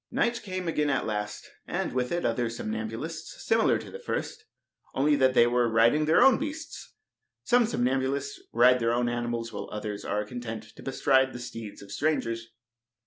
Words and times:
Night 0.09 0.41
came 0.41 0.67
again 0.67 0.89
at 0.89 1.05
last, 1.05 1.47
and 1.67 1.93
with 1.93 2.11
it 2.11 2.25
other 2.25 2.49
somnambulists 2.49 3.45
similar 3.45 3.77
to 3.77 3.91
the 3.91 3.99
first, 3.99 4.45
only 4.95 5.15
that 5.15 5.35
they 5.35 5.45
were 5.45 5.69
riding 5.69 5.99
on 6.01 6.05
their 6.07 6.23
own 6.23 6.39
beasts. 6.39 6.95
Some 7.43 7.67
somnambulists 7.67 8.39
ride 8.51 8.79
their 8.79 8.93
own 8.93 9.07
animals, 9.07 9.53
while 9.53 9.69
others 9.71 10.03
are 10.03 10.25
content 10.25 10.63
to 10.75 10.81
bestride 10.81 11.33
the 11.33 11.39
steeds 11.39 11.83
of 11.83 11.91
strangers. 11.91 12.47